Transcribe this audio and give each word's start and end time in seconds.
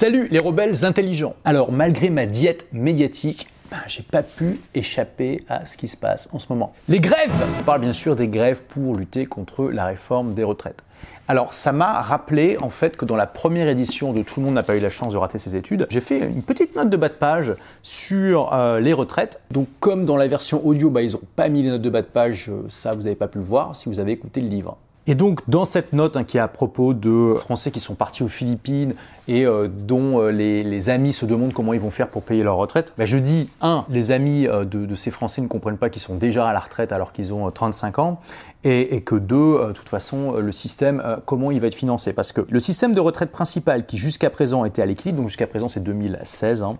Salut 0.00 0.28
les 0.30 0.38
rebelles 0.38 0.86
intelligents 0.86 1.34
Alors 1.44 1.72
malgré 1.72 2.08
ma 2.08 2.24
diète 2.24 2.66
médiatique, 2.72 3.46
ben, 3.70 3.76
j'ai 3.86 4.02
pas 4.02 4.22
pu 4.22 4.58
échapper 4.74 5.44
à 5.46 5.66
ce 5.66 5.76
qui 5.76 5.88
se 5.88 5.96
passe 5.98 6.26
en 6.32 6.38
ce 6.38 6.46
moment. 6.48 6.72
Les 6.88 7.00
grèves 7.00 7.34
On 7.60 7.64
parle 7.64 7.82
bien 7.82 7.92
sûr 7.92 8.16
des 8.16 8.28
grèves 8.28 8.62
pour 8.62 8.96
lutter 8.96 9.26
contre 9.26 9.68
la 9.68 9.84
réforme 9.84 10.32
des 10.32 10.42
retraites. 10.42 10.82
Alors 11.28 11.52
ça 11.52 11.72
m'a 11.72 12.00
rappelé 12.00 12.56
en 12.62 12.70
fait 12.70 12.96
que 12.96 13.04
dans 13.04 13.14
la 13.14 13.26
première 13.26 13.68
édition 13.68 14.14
de 14.14 14.22
Tout 14.22 14.40
le 14.40 14.46
monde 14.46 14.54
n'a 14.54 14.62
pas 14.62 14.74
eu 14.74 14.80
la 14.80 14.88
chance 14.88 15.12
de 15.12 15.18
rater 15.18 15.38
ses 15.38 15.54
études, 15.54 15.86
j'ai 15.90 16.00
fait 16.00 16.20
une 16.20 16.42
petite 16.42 16.74
note 16.76 16.88
de 16.88 16.96
bas 16.96 17.10
de 17.10 17.12
page 17.12 17.54
sur 17.82 18.54
euh, 18.54 18.80
les 18.80 18.94
retraites. 18.94 19.42
Donc 19.50 19.68
comme 19.80 20.06
dans 20.06 20.16
la 20.16 20.28
version 20.28 20.66
audio, 20.66 20.88
bah, 20.88 21.02
ils 21.02 21.12
n'ont 21.12 21.20
pas 21.36 21.50
mis 21.50 21.62
les 21.62 21.68
notes 21.68 21.82
de 21.82 21.90
bas 21.90 22.00
de 22.00 22.06
page, 22.06 22.48
euh, 22.48 22.62
ça 22.70 22.92
vous 22.92 23.02
n'avez 23.02 23.16
pas 23.16 23.28
pu 23.28 23.36
le 23.36 23.44
voir 23.44 23.76
si 23.76 23.90
vous 23.90 24.00
avez 24.00 24.12
écouté 24.12 24.40
le 24.40 24.48
livre. 24.48 24.78
Et 25.10 25.14
donc, 25.14 25.40
dans 25.48 25.64
cette 25.64 25.92
note 25.92 26.16
hein, 26.16 26.22
qui 26.22 26.36
est 26.36 26.40
à 26.40 26.46
propos 26.46 26.94
de 26.94 27.34
Français 27.36 27.70
qui 27.70 27.80
sont 27.80 27.94
partis 27.94 28.22
aux 28.22 28.28
Philippines 28.28 28.94
et 29.30 29.46
euh, 29.46 29.68
dont 29.68 30.20
euh, 30.20 30.32
les, 30.32 30.90
amis 30.90 31.12
se 31.12 31.24
demandent 31.24 31.52
comment 31.52 31.72
ils 31.72 31.80
vont 31.80 31.92
faire 31.92 32.08
pour 32.08 32.22
payer 32.22 32.42
leur 32.42 32.56
retraite, 32.56 32.92
bah, 32.98 33.06
je 33.06 33.16
dis, 33.16 33.48
un, 33.60 33.84
les 33.88 34.10
amis 34.10 34.48
euh, 34.48 34.64
de, 34.64 34.92
ces 34.96 35.12
Français 35.12 35.40
ne 35.40 35.46
comprennent 35.46 35.78
pas 35.78 35.88
qu'ils 35.88 36.02
sont 36.02 36.16
déjà 36.16 36.48
à 36.48 36.52
la 36.52 36.58
retraite 36.58 36.90
alors 36.90 37.12
qu'ils 37.12 37.32
ont 37.32 37.48
35 37.48 38.00
ans, 38.00 38.18
et, 38.64 39.00
que 39.02 39.14
deux, 39.14 39.68
de 39.68 39.72
toute 39.72 39.88
façon, 39.88 40.32
le 40.32 40.52
système, 40.52 41.02
comment 41.24 41.50
il 41.50 41.60
va 41.62 41.68
être 41.68 41.74
financé? 41.74 42.12
Parce 42.12 42.30
que 42.30 42.42
le 42.50 42.60
système 42.60 42.92
de 42.92 43.00
retraite 43.00 43.32
principal 43.32 43.86
qui 43.86 43.96
jusqu'à 43.96 44.28
présent 44.28 44.66
était 44.66 44.82
à 44.82 44.86
l'équilibre, 44.86 45.20
donc 45.20 45.28
jusqu'à 45.28 45.46
présent 45.46 45.68
c'est 45.68 45.82
2016, 45.82 46.62
hein, 46.62 46.76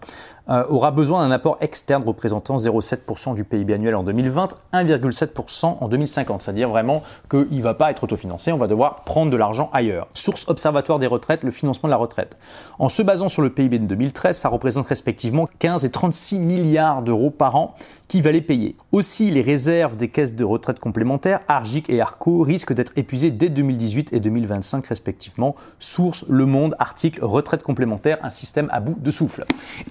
aura 0.68 0.90
besoin 0.90 1.26
d'un 1.26 1.32
apport 1.32 1.56
externe 1.62 2.02
représentant 2.04 2.56
0,7% 2.56 3.34
du 3.34 3.44
PIB 3.44 3.72
annuel 3.72 3.96
en 3.96 4.02
2020, 4.02 4.48
1,7% 4.74 5.78
en 5.80 5.88
2050, 5.88 6.42
c'est-à-dire 6.42 6.68
vraiment 6.68 7.02
qu'il 7.30 7.48
ne 7.56 7.62
va 7.62 7.72
pas 7.72 7.90
être 7.90 8.04
autofinancé, 8.04 8.52
on 8.52 8.58
va 8.58 8.66
devoir 8.66 8.96
prendre 9.04 9.30
de 9.30 9.36
l'argent 9.38 9.70
ailleurs. 9.72 10.08
Source 10.12 10.46
Observatoire 10.48 10.98
des 10.98 11.06
retraites, 11.06 11.44
le 11.44 11.50
financement 11.50 11.86
de 11.86 11.92
la 11.92 11.96
retraite. 11.96 12.36
En 12.78 12.88
se 12.88 13.02
basant 13.02 13.28
sur 13.28 13.42
le 13.42 13.50
PIB 13.50 13.78
de 13.78 13.86
2013, 13.86 14.36
ça 14.36 14.48
représente 14.48 14.86
respectivement 14.86 15.46
15 15.58 15.84
et 15.84 15.90
36 15.90 16.38
milliards 16.38 17.02
d'euros 17.02 17.30
par 17.30 17.56
an 17.56 17.74
qui 18.10 18.22
va 18.22 18.32
les 18.32 18.40
payer. 18.40 18.74
Aussi, 18.90 19.30
les 19.30 19.40
réserves 19.40 19.94
des 19.94 20.08
caisses 20.08 20.34
de 20.34 20.42
retraite 20.42 20.80
complémentaires, 20.80 21.38
Argic 21.46 21.88
et 21.88 22.00
Arco, 22.00 22.42
risquent 22.42 22.72
d'être 22.72 22.90
épuisées 22.96 23.30
dès 23.30 23.50
2018 23.50 24.12
et 24.12 24.18
2025 24.18 24.84
respectivement. 24.88 25.54
Source 25.78 26.24
Le 26.28 26.44
Monde, 26.44 26.74
article 26.80 27.24
Retraite 27.24 27.62
complémentaire, 27.62 28.18
un 28.24 28.30
système 28.30 28.68
à 28.72 28.80
bout 28.80 28.96
de 28.98 29.12
souffle. 29.12 29.44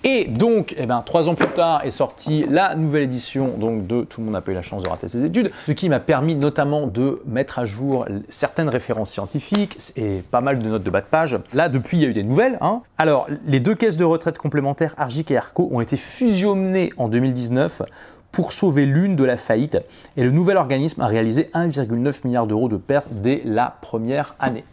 Et 0.04 0.26
donc, 0.26 0.76
eh 0.78 0.86
ben, 0.86 1.02
trois 1.06 1.30
ans 1.30 1.36
plus 1.36 1.48
tard 1.48 1.86
est 1.86 1.92
sortie 1.92 2.46
la 2.50 2.76
nouvelle 2.76 3.04
édition 3.04 3.56
donc, 3.58 3.88
de 3.88 4.02
Tout 4.02 4.20
le 4.20 4.26
monde 4.26 4.34
n'a 4.34 4.42
pas 4.42 4.52
eu 4.52 4.56
la 4.56 4.64
chance 4.64 4.84
de 4.84 4.90
rater 4.90 5.08
ses 5.08 5.24
études, 5.24 5.52
ce 5.66 5.72
qui 5.72 5.88
m'a 5.88 6.02
permis 6.02 6.36
notamment 6.36 6.88
de 6.88 7.22
mettre 7.26 7.58
à 7.58 7.64
jour 7.64 8.06
certaines 8.28 8.68
références 8.68 9.12
scientifiques 9.12 9.78
et 9.96 10.22
pas 10.30 10.42
mal 10.42 10.60
de 10.60 10.68
notes 10.68 10.84
de 10.84 10.90
bas 10.90 11.00
de 11.00 11.06
page. 11.06 11.40
Là, 11.54 11.70
depuis, 11.70 11.96
il 11.96 12.02
y 12.02 12.06
a 12.06 12.10
eu 12.10 12.14
des 12.14 12.24
nouvelles. 12.24 12.58
Hein. 12.60 12.82
Alors, 12.98 13.28
les 13.46 13.62
deux 13.62 13.76
caisses 13.76 13.96
de 13.96 14.04
retraite 14.04 14.38
complémentaires, 14.38 14.94
Argic 14.98 15.32
et 15.32 15.38
Arco, 15.38 15.70
ont 15.72 15.80
été 15.80 15.96
fusionnées 15.96 16.90
en 16.98 17.08
2019 17.08 17.84
pour 18.32 18.52
sauver 18.52 18.86
l'une 18.86 19.16
de 19.16 19.24
la 19.24 19.38
faillite 19.38 19.78
et 20.18 20.24
le 20.24 20.32
nouvel 20.32 20.58
organisme 20.58 21.02
a 21.02 21.08
réalisé 21.08 21.50
1,9 21.54 22.26
milliard 22.26 22.48
d'euros 22.48 22.70
de 22.70 22.78
pertes 22.78 23.08
dès 23.12 23.42
la 23.46 23.78
première 23.82 24.36
année. 24.40 24.64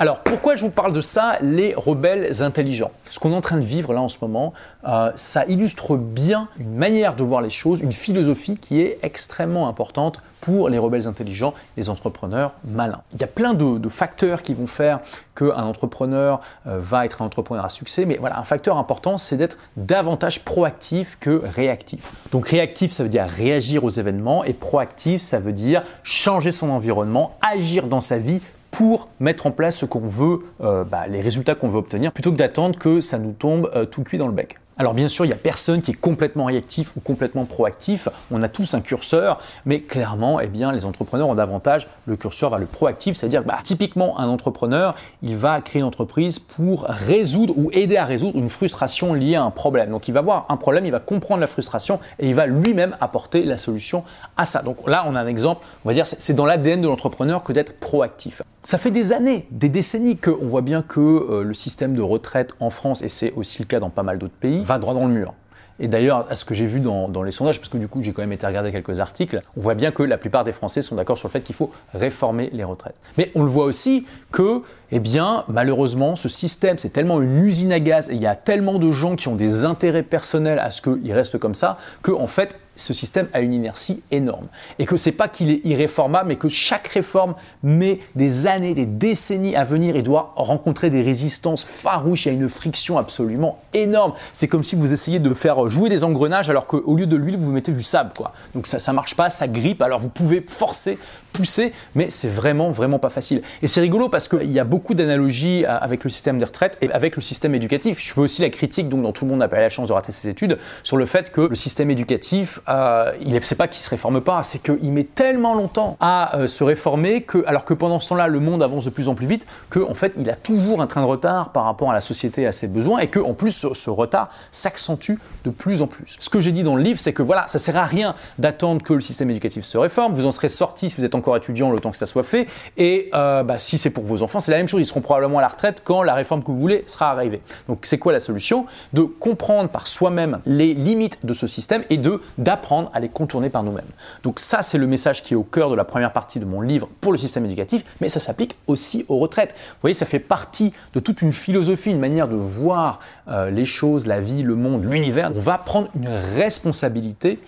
Alors 0.00 0.24
pourquoi 0.24 0.56
je 0.56 0.62
vous 0.62 0.72
parle 0.72 0.92
de 0.92 1.00
ça, 1.00 1.38
les 1.40 1.72
rebelles 1.72 2.42
intelligents? 2.42 2.90
Ce 3.10 3.20
qu'on 3.20 3.30
est 3.30 3.36
en 3.36 3.40
train 3.40 3.58
de 3.58 3.64
vivre 3.64 3.92
là 3.92 4.00
en 4.00 4.08
ce 4.08 4.18
moment, 4.20 4.52
euh, 4.88 5.12
ça 5.14 5.44
illustre 5.46 5.96
bien 5.96 6.48
une 6.58 6.74
manière 6.74 7.14
de 7.14 7.22
voir 7.22 7.42
les 7.42 7.50
choses, 7.50 7.80
une 7.80 7.92
philosophie 7.92 8.56
qui 8.56 8.80
est 8.80 8.98
extrêmement 9.04 9.68
importante 9.68 10.20
pour 10.40 10.68
les 10.68 10.78
rebelles 10.78 11.06
intelligents, 11.06 11.54
les 11.76 11.90
entrepreneurs 11.90 12.54
malins. 12.64 13.02
Il 13.12 13.20
y 13.20 13.24
a 13.24 13.28
plein 13.28 13.54
de, 13.54 13.88
facteurs 13.88 14.42
qui 14.42 14.52
vont 14.52 14.66
faire 14.66 14.98
qu'un 15.36 15.62
entrepreneur 15.62 16.40
euh, 16.66 16.78
va 16.80 17.06
être 17.06 17.22
un 17.22 17.26
entrepreneur 17.26 17.64
à 17.64 17.68
succès, 17.68 18.04
mais 18.04 18.16
voilà, 18.16 18.40
un 18.40 18.44
facteur 18.44 18.78
important, 18.78 19.16
c'est 19.16 19.36
d'être 19.36 19.58
davantage 19.76 20.44
proactif 20.44 21.16
que 21.20 21.40
réactif. 21.44 22.10
Donc 22.32 22.48
réactif, 22.48 22.90
ça 22.90 23.04
veut 23.04 23.08
dire 23.08 23.26
réagir 23.28 23.84
aux 23.84 23.90
événements, 23.90 24.42
et 24.42 24.54
proactif, 24.54 25.22
ça 25.22 25.38
veut 25.38 25.52
dire 25.52 25.84
changer 26.02 26.50
son 26.50 26.70
environnement, 26.70 27.36
agir 27.48 27.86
dans 27.86 28.00
sa 28.00 28.18
vie 28.18 28.40
pour 28.74 29.08
mettre 29.20 29.46
en 29.46 29.52
place 29.52 29.76
ce 29.76 29.86
qu'on 29.86 30.00
veut, 30.00 30.40
euh, 30.60 30.82
bah, 30.82 31.06
les 31.06 31.20
résultats 31.20 31.54
qu'on 31.54 31.68
veut 31.68 31.78
obtenir, 31.78 32.10
plutôt 32.10 32.32
que 32.32 32.36
d'attendre 32.36 32.76
que 32.76 33.00
ça 33.00 33.18
nous 33.18 33.30
tombe 33.30 33.70
euh, 33.76 33.84
tout 33.84 34.02
cuit 34.02 34.18
dans 34.18 34.26
le 34.26 34.32
bec. 34.32 34.56
Alors 34.76 34.92
bien 34.92 35.06
sûr, 35.06 35.24
il 35.24 35.28
n'y 35.28 35.34
a 35.34 35.36
personne 35.36 35.82
qui 35.82 35.92
est 35.92 35.94
complètement 35.94 36.46
réactif 36.46 36.96
ou 36.96 37.00
complètement 37.00 37.44
proactif. 37.44 38.08
On 38.32 38.42
a 38.42 38.48
tous 38.48 38.74
un 38.74 38.80
curseur, 38.80 39.40
mais 39.66 39.78
clairement, 39.78 40.40
eh 40.40 40.48
bien, 40.48 40.72
les 40.72 40.84
entrepreneurs 40.84 41.28
ont 41.28 41.36
davantage 41.36 41.86
le 42.06 42.16
curseur 42.16 42.50
vers 42.50 42.58
le 42.58 42.66
proactif, 42.66 43.16
c'est-à-dire 43.16 43.44
bah, 43.44 43.60
typiquement 43.62 44.18
un 44.18 44.26
entrepreneur, 44.26 44.96
il 45.22 45.36
va 45.36 45.60
créer 45.60 45.78
une 45.78 45.86
entreprise 45.86 46.40
pour 46.40 46.86
résoudre 46.88 47.54
ou 47.56 47.70
aider 47.70 47.96
à 47.96 48.04
résoudre 48.04 48.36
une 48.36 48.48
frustration 48.48 49.14
liée 49.14 49.36
à 49.36 49.44
un 49.44 49.52
problème. 49.52 49.90
Donc 49.90 50.08
il 50.08 50.14
va 50.14 50.22
voir 50.22 50.46
un 50.48 50.56
problème, 50.56 50.84
il 50.86 50.92
va 50.92 50.98
comprendre 50.98 51.40
la 51.40 51.46
frustration 51.46 52.00
et 52.18 52.28
il 52.28 52.34
va 52.34 52.46
lui-même 52.46 52.96
apporter 53.00 53.44
la 53.44 53.58
solution 53.58 54.02
à 54.36 54.44
ça. 54.44 54.62
Donc 54.62 54.88
là, 54.88 55.04
on 55.06 55.14
a 55.14 55.20
un 55.20 55.28
exemple, 55.28 55.64
on 55.84 55.88
va 55.88 55.94
dire, 55.94 56.08
c'est 56.08 56.34
dans 56.34 56.46
l'ADN 56.46 56.80
de 56.80 56.88
l'entrepreneur 56.88 57.44
que 57.44 57.52
d'être 57.52 57.78
proactif. 57.78 58.42
Ça 58.66 58.78
fait 58.78 58.90
des 58.90 59.12
années, 59.12 59.46
des 59.50 59.68
décennies 59.68 60.16
qu'on 60.16 60.46
voit 60.46 60.62
bien 60.62 60.80
que 60.80 60.98
euh, 60.98 61.44
le 61.44 61.52
système 61.52 61.94
de 61.94 62.00
retraite 62.00 62.54
en 62.60 62.70
France, 62.70 63.02
et 63.02 63.10
c'est 63.10 63.30
aussi 63.34 63.58
le 63.60 63.66
cas 63.66 63.78
dans 63.78 63.90
pas 63.90 64.02
mal 64.02 64.18
d'autres 64.18 64.32
pays, 64.32 64.63
va 64.64 64.78
droit 64.78 64.94
dans 64.94 65.06
le 65.06 65.12
mur. 65.12 65.34
Et 65.80 65.88
d'ailleurs, 65.88 66.26
à 66.30 66.36
ce 66.36 66.44
que 66.44 66.54
j'ai 66.54 66.66
vu 66.66 66.78
dans, 66.78 67.22
les 67.22 67.32
sondages, 67.32 67.58
parce 67.58 67.68
que 67.68 67.78
du 67.78 67.88
coup 67.88 68.00
j'ai 68.02 68.12
quand 68.12 68.22
même 68.22 68.32
été 68.32 68.46
regarder 68.46 68.70
quelques 68.70 69.00
articles, 69.00 69.40
on 69.56 69.60
voit 69.60 69.74
bien 69.74 69.90
que 69.90 70.04
la 70.04 70.18
plupart 70.18 70.44
des 70.44 70.52
Français 70.52 70.82
sont 70.82 70.94
d'accord 70.94 71.18
sur 71.18 71.28
le 71.28 71.32
fait 71.32 71.40
qu'il 71.40 71.54
faut 71.54 71.72
réformer 71.92 72.48
les 72.52 72.62
retraites. 72.62 72.94
Mais 73.18 73.32
on 73.34 73.42
le 73.42 73.48
voit 73.48 73.64
aussi 73.64 74.06
que, 74.30 74.62
eh 74.92 75.00
bien, 75.00 75.44
malheureusement, 75.48 76.14
ce 76.14 76.28
système, 76.28 76.78
c'est 76.78 76.90
tellement 76.90 77.20
une 77.20 77.44
usine 77.44 77.72
à 77.72 77.80
gaz 77.80 78.08
et 78.08 78.14
il 78.14 78.20
y 78.20 78.26
a 78.26 78.36
tellement 78.36 78.78
de 78.78 78.90
gens 78.92 79.16
qui 79.16 79.26
ont 79.26 79.34
des 79.34 79.64
intérêts 79.64 80.04
personnels 80.04 80.60
à 80.60 80.70
ce 80.70 80.80
qu'il 80.80 81.12
reste 81.12 81.38
comme 81.38 81.54
ça, 81.54 81.78
que 82.02 82.12
en 82.12 82.28
fait, 82.28 82.56
ce 82.76 82.92
système 82.92 83.28
a 83.32 83.40
une 83.40 83.52
inertie 83.52 84.02
énorme. 84.10 84.46
Et 84.78 84.86
que 84.86 84.96
c'est 84.96 85.12
pas 85.12 85.28
qu'il 85.28 85.50
est 85.50 85.60
irréformable, 85.64 86.28
mais 86.28 86.36
que 86.36 86.48
chaque 86.48 86.88
réforme 86.88 87.34
met 87.62 88.00
des 88.16 88.46
années, 88.46 88.74
des 88.74 88.86
décennies 88.86 89.56
à 89.56 89.64
venir 89.64 89.96
et 89.96 90.02
doit 90.02 90.32
rencontrer 90.36 90.90
des 90.90 91.02
résistances 91.02 91.64
farouches. 91.64 92.26
Il 92.26 92.34
une 92.34 92.48
friction 92.48 92.98
absolument 92.98 93.58
énorme. 93.72 94.12
C'est 94.32 94.48
comme 94.48 94.62
si 94.62 94.76
vous 94.76 94.92
essayiez 94.92 95.20
de 95.20 95.34
faire 95.34 95.68
jouer 95.68 95.88
des 95.88 96.04
engrenages 96.04 96.50
alors 96.50 96.66
qu'au 96.66 96.96
lieu 96.96 97.06
de 97.06 97.16
l'huile, 97.16 97.36
vous 97.36 97.52
mettez 97.52 97.72
du 97.72 97.82
sable. 97.82 98.12
Quoi. 98.16 98.32
Donc 98.54 98.66
ça 98.66 98.78
ne 98.90 98.96
marche 98.96 99.14
pas, 99.14 99.30
ça 99.30 99.46
grippe. 99.46 99.82
Alors 99.82 100.00
vous 100.00 100.08
pouvez 100.08 100.44
forcer, 100.46 100.98
pousser, 101.34 101.72
mais 101.94 102.08
c'est 102.08 102.28
vraiment, 102.28 102.70
vraiment 102.70 102.98
pas 102.98 103.10
facile. 103.10 103.42
Et 103.60 103.66
c'est 103.66 103.80
rigolo 103.80 104.08
parce 104.08 104.28
qu'il 104.28 104.50
y 104.50 104.60
a 104.60 104.64
beaucoup 104.64 104.94
d'analogies 104.94 105.64
avec 105.66 106.04
le 106.04 106.10
système 106.10 106.38
des 106.38 106.44
retraites 106.44 106.78
et 106.80 106.90
avec 106.92 107.16
le 107.16 107.22
système 107.22 107.54
éducatif. 107.54 108.00
Je 108.00 108.12
fais 108.12 108.20
aussi 108.20 108.40
la 108.40 108.50
critique, 108.50 108.88
donc 108.88 109.02
dans 109.02 109.12
tout 109.12 109.24
le 109.24 109.30
monde 109.30 109.40
n'a 109.40 109.48
pas 109.48 109.60
la 109.60 109.68
chance 109.68 109.88
de 109.88 109.92
rater 109.92 110.12
ses 110.12 110.28
études, 110.28 110.58
sur 110.82 110.96
le 110.96 111.04
fait 111.06 111.30
que 111.30 111.42
le 111.42 111.54
système 111.54 111.90
éducatif 111.90 112.60
euh, 112.68 113.12
il 113.20 113.32
ne 113.32 113.40
sait 113.40 113.54
pas 113.54 113.68
qu'il 113.68 113.82
se 113.82 113.90
réforme 113.90 114.20
pas, 114.20 114.42
c'est 114.42 114.62
qu'il 114.62 114.92
met 114.92 115.04
tellement 115.04 115.54
longtemps 115.54 115.96
à 116.00 116.36
euh, 116.36 116.48
se 116.48 116.64
réformer 116.64 117.22
que, 117.22 117.44
alors 117.46 117.64
que 117.64 117.74
pendant 117.74 118.00
ce 118.00 118.10
temps-là, 118.10 118.28
le 118.28 118.40
monde 118.40 118.62
avance 118.62 118.84
de 118.84 118.90
plus 118.90 119.08
en 119.08 119.14
plus 119.14 119.26
vite, 119.26 119.46
qu'en 119.70 119.90
en 119.90 119.94
fait, 119.94 120.12
il 120.18 120.28
a 120.30 120.36
toujours 120.36 120.80
un 120.80 120.86
train 120.86 121.00
de 121.00 121.06
retard 121.06 121.50
par 121.50 121.64
rapport 121.64 121.90
à 121.90 121.94
la 121.94 122.00
société 122.00 122.46
à 122.46 122.52
ses 122.52 122.68
besoins, 122.68 123.00
et 123.00 123.08
que 123.08 123.18
en 123.18 123.34
plus, 123.34 123.66
ce, 123.72 123.90
retard 123.90 124.30
s'accentue 124.50 125.14
de 125.44 125.50
plus 125.50 125.82
en 125.82 125.86
plus. 125.86 126.16
Ce 126.18 126.30
que 126.30 126.40
j'ai 126.40 126.52
dit 126.52 126.62
dans 126.62 126.76
le 126.76 126.82
livre, 126.82 126.98
c'est 126.98 127.12
que 127.12 127.22
voilà, 127.22 127.46
ça 127.48 127.58
sert 127.58 127.76
à 127.76 127.84
rien 127.84 128.14
d'attendre 128.38 128.82
que 128.82 128.92
le 128.92 129.00
système 129.00 129.30
éducatif 129.30 129.64
se 129.64 129.78
réforme. 129.78 130.14
Vous 130.14 130.26
en 130.26 130.32
serez 130.32 130.48
sorti 130.48 130.90
si 130.90 130.96
vous 130.96 131.04
êtes 131.04 131.14
encore 131.24 131.36
étudiant 131.38 131.70
le 131.70 131.78
temps 131.78 131.90
que 131.90 131.96
ça 131.96 132.04
soit 132.04 132.22
fait, 132.22 132.46
et 132.76 133.08
euh, 133.14 133.42
bah, 133.42 133.56
si 133.56 133.78
c'est 133.78 133.88
pour 133.88 134.04
vos 134.04 134.22
enfants, 134.22 134.40
c'est 134.40 134.50
la 134.50 134.58
même 134.58 134.68
chose. 134.68 134.82
Ils 134.82 134.86
seront 134.86 135.00
probablement 135.00 135.38
à 135.38 135.42
la 135.42 135.48
retraite 135.48 135.80
quand 135.82 136.02
la 136.02 136.12
réforme 136.12 136.42
que 136.42 136.48
vous 136.48 136.60
voulez 136.60 136.84
sera 136.86 137.10
arrivée. 137.10 137.40
Donc, 137.66 137.86
c'est 137.86 137.96
quoi 137.98 138.12
la 138.12 138.20
solution? 138.20 138.66
De 138.92 139.02
comprendre 139.02 139.70
par 139.70 139.86
soi-même 139.86 140.40
les 140.44 140.74
limites 140.74 141.24
de 141.24 141.32
ce 141.32 141.46
système 141.46 141.82
et 141.88 141.96
de 141.96 142.20
d'apprendre 142.36 142.90
à 142.92 143.00
les 143.00 143.08
contourner 143.08 143.48
par 143.48 143.62
nous-mêmes. 143.62 143.84
Donc 144.22 144.38
ça, 144.38 144.60
c'est 144.60 144.76
le 144.76 144.86
message 144.86 145.22
qui 145.22 145.32
est 145.32 145.36
au 145.36 145.42
cœur 145.42 145.70
de 145.70 145.74
la 145.74 145.84
première 145.84 146.12
partie 146.12 146.38
de 146.38 146.44
mon 146.44 146.60
livre 146.60 146.88
pour 147.00 147.12
le 147.12 147.18
système 147.18 147.46
éducatif, 147.46 147.84
mais 148.00 148.10
ça 148.10 148.20
s'applique 148.20 148.56
aussi 148.66 149.06
aux 149.08 149.18
retraites. 149.18 149.52
Vous 149.52 149.80
voyez, 149.82 149.94
ça 149.94 150.06
fait 150.06 150.18
partie 150.18 150.72
de 150.92 151.00
toute 151.00 151.22
une 151.22 151.32
philosophie, 151.32 151.90
une 151.90 152.00
manière 152.00 152.28
de 152.28 152.36
voir 152.36 153.00
euh, 153.28 153.50
les 153.50 153.64
choses, 153.64 154.06
la 154.06 154.20
vie, 154.20 154.42
le 154.42 154.56
monde, 154.56 154.84
l'univers. 154.84 155.32
On 155.34 155.40
va 155.40 155.56
prendre 155.56 155.88
une 155.96 156.08
responsabilité 156.08 157.38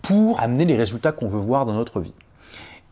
pour 0.00 0.40
amener 0.40 0.64
les 0.64 0.76
résultats 0.76 1.12
qu'on 1.12 1.28
veut 1.28 1.38
voir 1.38 1.66
dans 1.66 1.72
notre 1.72 2.00
vie. 2.00 2.14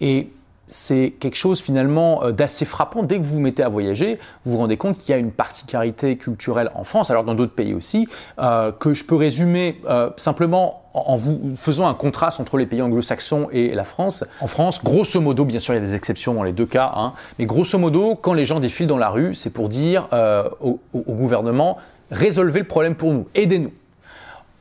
Et 0.00 0.30
c'est 0.66 1.12
quelque 1.20 1.36
chose 1.36 1.60
finalement 1.60 2.24
euh, 2.24 2.32
d'assez 2.32 2.64
frappant. 2.64 3.02
Dès 3.02 3.18
que 3.18 3.22
vous 3.22 3.34
vous 3.34 3.40
mettez 3.40 3.62
à 3.62 3.68
voyager, 3.68 4.18
vous 4.44 4.52
vous 4.52 4.58
rendez 4.58 4.76
compte 4.76 4.98
qu'il 4.98 5.10
y 5.10 5.12
a 5.12 5.18
une 5.18 5.30
particularité 5.30 6.16
culturelle 6.16 6.70
en 6.74 6.84
France, 6.84 7.10
alors 7.10 7.24
dans 7.24 7.34
d'autres 7.34 7.54
pays 7.54 7.74
aussi, 7.74 8.08
euh, 8.38 8.72
que 8.72 8.94
je 8.94 9.04
peux 9.04 9.14
résumer 9.14 9.80
euh, 9.86 10.10
simplement 10.16 10.82
en 10.94 11.16
vous 11.16 11.54
faisant 11.56 11.88
un 11.88 11.94
contraste 11.94 12.40
entre 12.40 12.56
les 12.56 12.66
pays 12.66 12.80
anglo-saxons 12.80 13.48
et 13.52 13.74
la 13.74 13.84
France. 13.84 14.24
En 14.40 14.46
France, 14.46 14.82
grosso 14.82 15.20
modo, 15.20 15.44
bien 15.44 15.58
sûr 15.58 15.74
il 15.74 15.78
y 15.78 15.82
a 15.82 15.86
des 15.86 15.96
exceptions 15.96 16.34
dans 16.34 16.44
les 16.44 16.52
deux 16.52 16.66
cas, 16.66 16.92
hein, 16.96 17.14
mais 17.38 17.46
grosso 17.46 17.78
modo, 17.78 18.14
quand 18.14 18.32
les 18.32 18.44
gens 18.44 18.60
défilent 18.60 18.86
dans 18.86 18.96
la 18.96 19.10
rue, 19.10 19.34
c'est 19.34 19.52
pour 19.52 19.68
dire 19.68 20.08
au, 20.60 20.78
au 20.92 21.12
gouvernement, 21.12 21.78
résolvez 22.12 22.60
le 22.60 22.66
problème 22.66 22.94
pour 22.94 23.12
nous, 23.12 23.26
aidez-nous. 23.34 23.72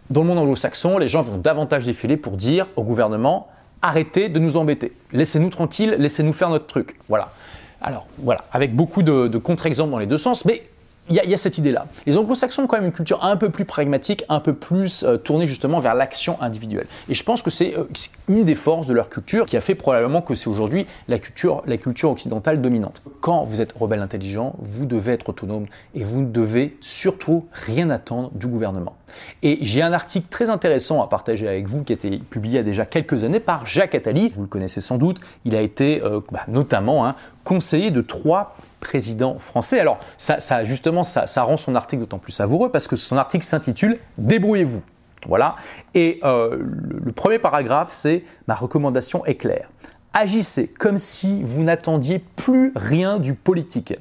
Dans 0.09 0.21
le 0.21 0.27
monde 0.27 0.39
anglo-saxon, 0.39 0.97
les 0.97 1.07
gens 1.07 1.21
vont 1.21 1.38
davantage 1.38 1.85
défiler 1.85 2.18
pour 2.18 2.33
dire 2.33 2.68
au 2.75 2.83
gouvernement, 2.83 3.47
arrêtez 3.83 4.30
de 4.30 4.39
nous 4.39 4.57
embêter. 4.57 4.94
Laissez-nous 5.12 5.50
tranquilles, 5.50 5.95
laissez-nous 6.00 6.33
faire 6.33 6.50
notre 6.50 6.65
truc. 6.65 6.95
Voilà. 7.07 7.30
Alors 7.81 8.07
voilà, 8.18 8.45
avec 8.53 8.74
beaucoup 8.74 9.03
de, 9.03 9.38
contre-exemples 9.38 9.91
dans 9.91 10.00
les 10.00 10.07
deux 10.07 10.18
sens, 10.18 10.45
mais 10.45 10.63
il 11.09 11.15
y, 11.15 11.33
a 11.33 11.38
cette 11.38 11.57
idée-là. 11.57 11.85
Les 12.05 12.17
anglo-saxons 12.17 12.63
ont 12.63 12.67
quand 12.67 12.77
même 12.77 12.85
une 12.85 12.94
culture 12.94 13.23
un 13.23 13.35
peu 13.35 13.50
plus 13.50 13.65
pragmatique, 13.65 14.23
un 14.29 14.39
peu 14.39 14.53
plus 14.53 15.03
euh, 15.03 15.17
tournée 15.17 15.45
justement 15.45 15.81
vers 15.81 15.95
l'action 15.95 16.41
individuelle. 16.41 16.88
Et 17.09 17.13
je 17.13 17.23
pense 17.23 17.41
que 17.41 17.51
c'est 17.51 17.77
euh, 17.77 17.83
une 18.29 18.45
des 18.45 18.55
forces 18.55 18.88
de 18.88 18.94
leur 18.94 19.09
culture 19.09 19.45
qui 19.45 19.57
a 19.57 19.61
fait 19.61 19.75
probablement 19.75 20.21
que 20.21 20.33
c'est 20.35 20.47
aujourd'hui 20.47 20.85
la 21.09 21.19
culture, 21.19 21.61
la 21.65 21.77
culture 21.77 22.09
occidentale 22.09 22.61
dominante. 22.61 23.03
Quand 23.19 23.44
vous 23.44 23.59
êtes 23.59 23.73
rebelle 23.73 24.01
intelligent, 24.01 24.55
vous 24.59 24.85
devez 24.85 25.13
être 25.13 25.29
autonome 25.29 25.65
et 25.94 26.05
vous 26.05 26.21
ne 26.21 26.31
devez 26.31 26.77
surtout 26.79 27.47
rien 27.51 27.89
attendre 27.89 28.31
du 28.33 28.47
gouvernement. 28.47 28.95
Et 29.41 29.59
j'ai 29.61 29.81
un 29.81 29.94
article 29.94 30.27
très 30.29 30.49
intéressant 30.49 31.01
à 31.01 31.07
partager 31.07 31.47
avec 31.47 31.67
vous 31.67 31.83
qui 31.83 31.94
a 31.94 31.95
été 31.95 32.17
publié 32.17 32.53
il 32.53 32.57
y 32.57 32.59
a 32.59 32.63
déjà 32.63 32.85
quelques 32.85 33.23
années 33.23 33.39
par 33.39 33.65
Jacques 33.65 33.95
Attali. 33.95 34.31
Vous 34.35 34.41
le 34.41 34.47
connaissez 34.47 34.81
sans 34.81 34.97
doute. 34.97 35.19
Il 35.45 35.56
a 35.56 35.61
été 35.61 36.01
euh, 36.03 36.21
bah, 36.31 36.41
notamment 36.47 37.06
hein, 37.06 37.15
conseiller 37.44 37.91
de 37.91 38.01
trois 38.01 38.56
président 38.83 39.39
français. 39.39 39.80
Alors, 39.80 39.97
ça, 40.18 40.65
justement, 40.65 41.03
ça, 41.03 41.44
rend 41.44 41.56
son 41.56 41.74
article 41.74 42.01
d'autant 42.01 42.19
plus 42.19 42.33
savoureux 42.33 42.69
parce 42.69 42.88
que 42.88 42.97
son 42.97 43.15
article 43.18 43.45
s'intitule 43.45 43.97
Débrouillez-vous. 44.18 44.83
Voilà. 45.25 45.56
Et 45.94 46.19
euh, 46.24 46.57
le, 46.59 47.12
premier 47.13 47.39
paragraphe, 47.39 47.89
c'est 47.94 48.24
Ma 48.47 48.56
recommandation 48.56 49.25
est 49.25 49.35
claire. 49.35 49.69
Agissez 50.13 50.68
comme 50.68 50.97
si 50.97 51.41
vous 51.44 51.63
n'attendiez 51.63 52.19
plus 52.19 52.74
rien 52.75 53.19
du 53.19 53.33
politique. 53.33 53.94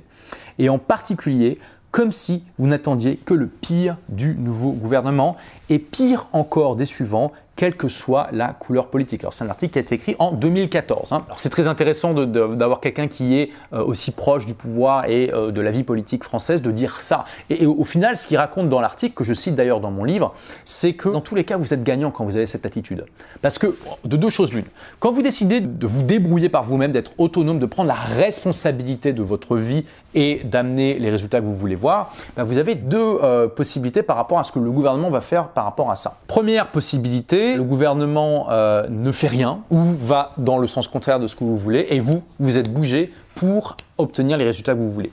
Et 0.59 0.69
en 0.69 0.79
particulier, 0.79 1.59
comme 1.93 2.11
si 2.11 2.45
vous 2.59 2.67
n'attendiez 2.67 3.17
que 3.17 3.35
le 3.35 3.47
pire 3.47 3.99
du 4.09 4.35
nouveau 4.35 4.73
gouvernement 4.73 5.37
et 5.71 5.79
pire 5.79 6.29
encore 6.33 6.75
des 6.75 6.87
suivants 6.87 7.33
quelle 7.57 7.77
que 7.77 7.89
soit 7.89 8.29
la 8.33 8.49
couleur 8.49 8.89
politique. 8.89 9.23
Alors 9.23 9.35
c'est 9.35 9.45
un 9.45 9.51
article 9.51 9.73
qui 9.75 9.79
a 9.79 9.83
été 9.83 9.95
écrit 9.95 10.17
en 10.19 10.33
2014. 10.33 11.13
Hein. 11.13 11.25
Alors 11.27 11.41
c'est 11.41 11.51
très 11.51 11.69
intéressant 11.69 12.15
d'avoir 12.15 12.81
quelqu'un 12.81 13.09
qui 13.09 13.39
est 13.39 13.51
euh, 13.73 13.85
aussi 13.85 14.11
proche 14.11 14.47
du 14.47 14.55
pouvoir 14.55 15.07
et 15.07 15.31
euh, 15.33 15.51
de 15.51 15.61
la 15.61 15.71
vie 15.71 15.83
politique 15.83 16.25
française 16.25 16.63
de 16.63 16.71
dire 16.71 17.01
ça. 17.01 17.25
Et, 17.51 17.67
au 17.67 17.85
final, 17.85 18.17
ce 18.17 18.27
qu'il 18.27 18.37
raconte 18.37 18.69
dans 18.69 18.81
l'article, 18.81 19.15
que 19.15 19.25
je 19.25 19.35
cite 19.35 19.55
d'ailleurs 19.55 19.81
dans 19.81 19.91
mon 19.91 20.05
livre, 20.05 20.35
c'est 20.65 20.95
que 20.95 21.09
dans 21.09 21.21
tous 21.21 21.35
les 21.35 21.45
cas, 21.45 21.57
vous 21.57 21.75
êtes 21.75 21.83
gagnant 21.85 22.11
quand 22.11 22.25
vous 22.25 22.37
avez 22.37 22.47
cette 22.47 22.67
attitude. 22.67 23.05
Parce 23.41 23.59
que 23.59 23.77
de 24.05 24.17
deux 24.17 24.31
choses 24.31 24.53
l'une, 24.53 24.65
quand 24.99 25.13
vous 25.13 25.23
décidez 25.23 25.61
de 25.61 25.87
vous 25.87 26.03
débrouiller 26.03 26.49
par 26.49 26.63
vous-même, 26.63 26.93
d'être 26.93 27.13
autonome, 27.19 27.59
de 27.59 27.67
prendre 27.67 27.89
la 27.89 27.95
responsabilité 27.95 29.13
de 29.13 29.23
votre 29.23 29.57
vie 29.57 29.85
et 30.15 30.41
d'amener 30.45 30.99
les 30.99 31.11
résultats 31.11 31.41
que 31.41 31.45
vous 31.45 31.57
voulez 31.57 31.75
voir, 31.75 32.13
ben, 32.37 32.45
vous 32.45 32.59
avez 32.59 32.75
deux 32.75 33.19
euh, 33.23 33.49
possibilités 33.49 34.03
par 34.03 34.17
rapport 34.17 34.39
à 34.39 34.45
ce 34.45 34.53
que 34.53 34.59
le 34.59 34.71
gouvernement 34.71 35.11
va 35.11 35.21
faire 35.21 35.49
par 35.49 35.65
rapport 35.65 35.91
à 35.91 35.97
ça. 35.97 36.19
Première 36.27 36.69
possibilité, 36.69 37.57
le 37.57 37.65
gouvernement 37.65 38.49
euh, 38.51 38.87
ne 38.89 39.13
fait 39.13 39.29
rien 39.29 39.61
ou 39.71 39.81
va 39.97 40.33
dans 40.39 40.59
le 40.59 40.67
sens 40.67 40.89
contraire 40.89 41.21
de 41.21 41.27
ce 41.27 41.37
que 41.37 41.45
vous 41.45 41.57
voulez 41.57 41.87
et 41.91 42.01
vous, 42.01 42.23
vous 42.39 42.59
êtes 42.59 42.73
bougé 42.73 43.13
pour 43.35 43.77
obtenir 43.99 44.37
les 44.37 44.45
résultats 44.45 44.75
que 44.75 44.79
vous 44.79 44.93
voulez 44.93 45.13